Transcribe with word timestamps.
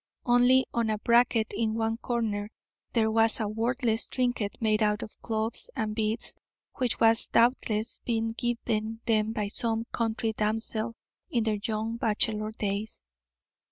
Only 0.25 0.65
on 0.73 0.89
a 0.89 0.97
bracket 0.97 1.53
in 1.55 1.75
one 1.75 1.97
corner 1.97 2.49
there 2.93 3.11
was 3.11 3.39
a 3.39 3.47
worthless 3.47 4.07
trinket 4.07 4.57
made 4.59 4.81
out 4.81 5.03
of 5.03 5.15
cloves 5.19 5.69
and 5.75 5.93
beads 5.93 6.33
which 6.73 6.95
had 6.95 7.19
doubtless 7.31 7.99
been 7.99 8.29
given 8.29 9.01
them 9.05 9.31
by 9.31 9.49
some 9.49 9.85
country 9.91 10.33
damsel 10.33 10.95
in 11.29 11.43
their 11.43 11.59
young 11.63 11.97
bachelor 11.97 12.49
days. 12.51 13.03